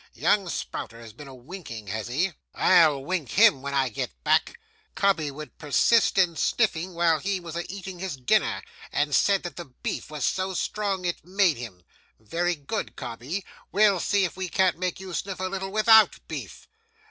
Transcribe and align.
Young 0.15 0.49
Sprouter 0.49 0.99
has 0.99 1.13
been 1.13 1.27
a 1.27 1.35
winking, 1.35 1.85
has 1.85 2.07
he? 2.07 2.31
I'll 2.55 3.05
wink 3.05 3.33
him 3.33 3.61
when 3.61 3.75
I 3.75 3.89
get 3.89 4.23
back. 4.23 4.59
"Cobbey 4.95 5.29
would 5.29 5.59
persist 5.59 6.17
in 6.17 6.35
sniffing 6.35 6.95
while 6.95 7.19
he 7.19 7.39
was 7.39 7.55
a 7.55 7.71
eating 7.71 7.99
his 7.99 8.17
dinner, 8.17 8.63
and 8.91 9.13
said 9.13 9.43
that 9.43 9.57
the 9.57 9.65
beef 9.65 10.09
was 10.09 10.25
so 10.25 10.55
strong 10.55 11.05
it 11.05 11.23
made 11.23 11.57
him." 11.57 11.83
Very 12.19 12.55
good, 12.55 12.95
Cobbey, 12.95 13.45
we'll 13.71 13.99
see 13.99 14.23
if 14.25 14.35
we 14.35 14.49
can't 14.49 14.79
make 14.79 14.99
you 14.99 15.13
sniff 15.13 15.39
a 15.39 15.43
little 15.43 15.69
without 15.69 16.17
beef. 16.27 16.67